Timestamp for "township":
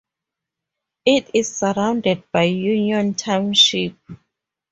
3.13-3.97